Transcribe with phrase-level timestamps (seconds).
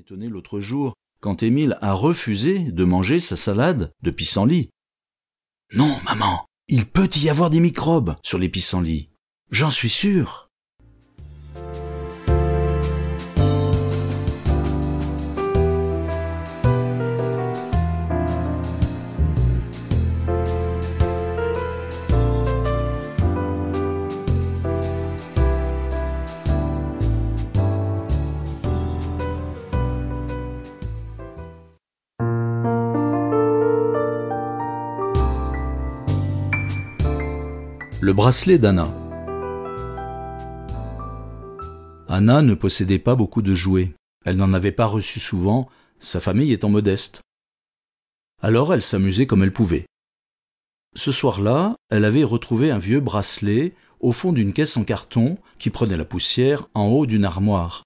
[0.00, 4.70] étonné l'autre jour quand Émile a refusé de manger sa salade de pissenlit.
[5.74, 9.10] Non, maman, il peut y avoir des microbes sur les pissenlits.
[9.50, 10.49] J'en suis sûr.
[38.02, 38.88] Le bracelet d'Anna.
[42.08, 43.92] Anna ne possédait pas beaucoup de jouets.
[44.24, 45.68] Elle n'en avait pas reçu souvent,
[45.98, 47.20] sa famille étant modeste.
[48.40, 49.84] Alors elle s'amusait comme elle pouvait.
[50.96, 55.68] Ce soir-là, elle avait retrouvé un vieux bracelet au fond d'une caisse en carton qui
[55.68, 57.84] prenait la poussière en haut d'une armoire.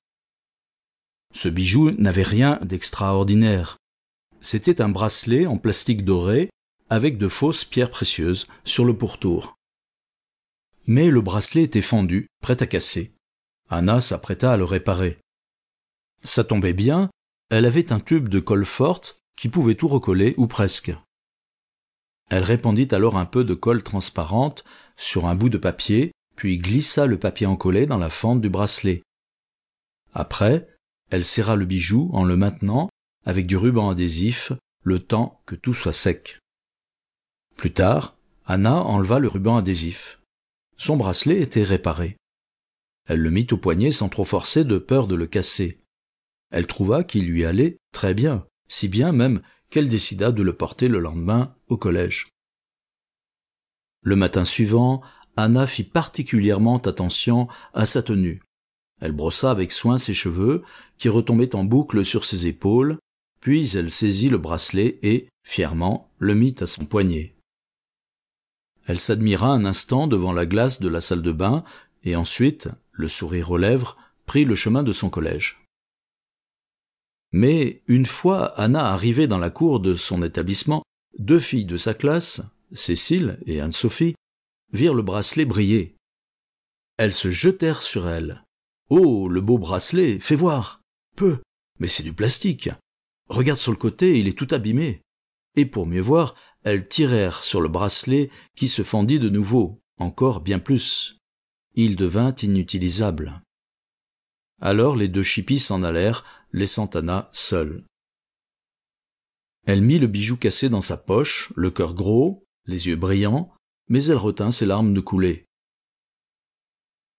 [1.33, 3.79] Ce bijou n'avait rien d'extraordinaire.
[4.41, 6.51] C'était un bracelet en plastique doré
[6.89, 9.54] avec de fausses pierres précieuses sur le pourtour
[10.87, 13.15] mais le bracelet était fendu, prêt à casser.
[13.71, 15.19] Anna s'apprêta à le réparer.
[16.23, 17.11] Ça tombait bien,
[17.51, 20.93] elle avait un tube de colle forte qui pouvait tout recoller ou presque.
[22.31, 24.65] Elle répandit alors un peu de colle transparente
[24.97, 29.03] sur un bout de papier, puis glissa le papier encollé dans la fente du bracelet.
[30.15, 30.69] Après,
[31.11, 32.89] elle serra le bijou en le maintenant
[33.27, 36.39] avec du ruban adhésif le temps que tout soit sec.
[37.57, 40.21] Plus tard, Anna enleva le ruban adhésif.
[40.77, 42.17] Son bracelet était réparé.
[43.07, 45.81] Elle le mit au poignet sans trop forcer de peur de le casser.
[46.51, 50.89] Elle trouva qu'il lui allait très bien, si bien même qu'elle décida de le porter
[50.89, 52.29] le lendemain au collège.
[54.03, 55.03] Le matin suivant,
[55.37, 58.41] Anna fit particulièrement attention à sa tenue.
[59.01, 60.63] Elle brossa avec soin ses cheveux,
[60.99, 62.99] qui retombaient en boucle sur ses épaules,
[63.41, 67.34] puis elle saisit le bracelet et, fièrement, le mit à son poignet.
[68.87, 71.65] Elle s'admira un instant devant la glace de la salle de bain,
[72.03, 73.97] et ensuite, le sourire aux lèvres,
[74.27, 75.65] prit le chemin de son collège.
[77.33, 80.83] Mais, une fois Anna arrivée dans la cour de son établissement,
[81.19, 82.43] deux filles de sa classe,
[82.73, 84.15] Cécile et Anne-Sophie,
[84.73, 85.97] virent le bracelet briller.
[86.97, 88.45] Elles se jetèrent sur elle.
[88.91, 90.81] Oh, le beau bracelet, fais voir.
[91.17, 91.39] Peu.
[91.81, 92.69] Mais c'est du plastique.
[93.29, 95.01] Regarde sur le côté, il est tout abîmé.
[95.57, 96.35] Et pour mieux voir,
[96.65, 101.21] elles tirèrent sur le bracelet qui se fendit de nouveau, encore bien plus.
[101.75, 103.43] Il devint inutilisable.
[104.61, 107.85] Alors les deux chippies s'en allèrent, laissant Anna seule.
[109.67, 113.53] Elle mit le bijou cassé dans sa poche, le cœur gros, les yeux brillants,
[113.89, 115.47] mais elle retint ses larmes de couler.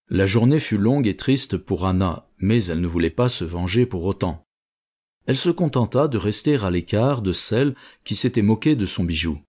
[0.08, 3.86] La journée fut longue et triste pour Anna, mais elle ne voulait pas se venger
[3.86, 4.45] pour autant
[5.26, 9.40] elle se contenta de rester à l'écart de celle qui s'était moquée de son bijou.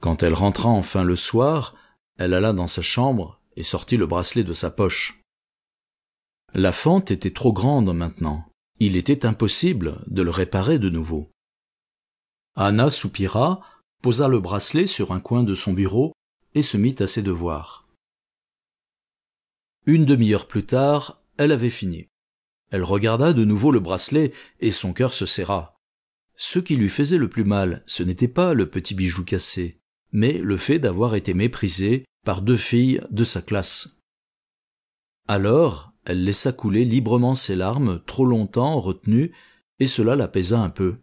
[0.00, 1.74] Quand elle rentra enfin le soir,
[2.18, 5.20] elle alla dans sa chambre et sortit le bracelet de sa poche.
[6.52, 8.46] La fente était trop grande maintenant.
[8.78, 11.30] Il était impossible de le réparer de nouveau.
[12.54, 13.60] Anna soupira,
[14.02, 16.12] posa le bracelet sur un coin de son bureau
[16.54, 17.88] et se mit à ses devoirs.
[19.86, 22.06] Une demi-heure plus tard, elle avait fini.
[22.74, 25.76] Elle regarda de nouveau le bracelet, et son cœur se serra.
[26.34, 29.78] Ce qui lui faisait le plus mal, ce n'était pas le petit bijou cassé,
[30.10, 34.00] mais le fait d'avoir été méprisée par deux filles de sa classe.
[35.28, 39.30] Alors, elle laissa couler librement ses larmes, trop longtemps retenues,
[39.78, 40.96] et cela l'apaisa un peu.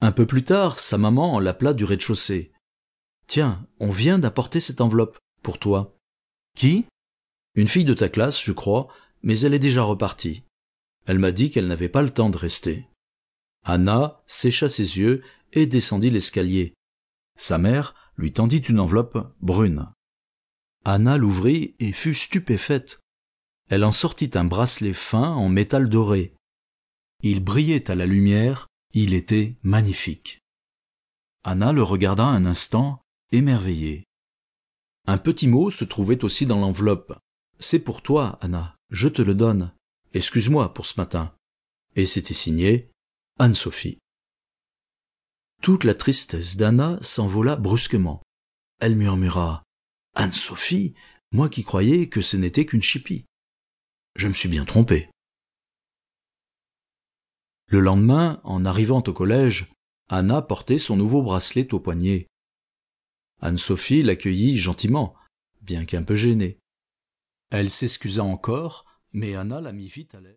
[0.00, 2.52] Un peu plus tard, sa maman l'appela du rez-de-chaussée.
[3.26, 5.98] Tiens, on vient d'apporter cette enveloppe pour toi.
[6.54, 6.84] Qui?
[7.56, 8.86] Une fille de ta classe, je crois,
[9.22, 10.42] mais elle est déjà repartie.
[11.06, 12.86] Elle m'a dit qu'elle n'avait pas le temps de rester.
[13.64, 16.74] Anna sécha ses yeux et descendit l'escalier.
[17.36, 19.88] Sa mère lui tendit une enveloppe brune.
[20.84, 23.00] Anna l'ouvrit et fut stupéfaite.
[23.68, 26.34] Elle en sortit un bracelet fin en métal doré.
[27.22, 30.40] Il brillait à la lumière, il était magnifique.
[31.44, 34.04] Anna le regarda un instant, émerveillée.
[35.06, 37.18] Un petit mot se trouvait aussi dans l'enveloppe.
[37.58, 38.77] C'est pour toi, Anna.
[38.90, 39.72] Je te le donne.
[40.14, 41.34] Excuse-moi pour ce matin.
[41.94, 42.90] Et c'était signé
[43.38, 43.98] Anne-Sophie.
[45.62, 48.22] Toute la tristesse d'Anna s'envola brusquement.
[48.80, 49.64] Elle murmura
[50.14, 50.94] Anne-Sophie,
[51.32, 53.26] moi qui croyais que ce n'était qu'une chipie.
[54.16, 55.10] Je me suis bien trompé.
[57.66, 59.70] Le lendemain, en arrivant au collège,
[60.08, 62.26] Anna portait son nouveau bracelet au poignet.
[63.42, 65.14] Anne-Sophie l'accueillit gentiment,
[65.60, 66.58] bien qu'un peu gênée.
[67.50, 70.26] Elle s'excusa encore, mais Anna la mit vite à l'aise.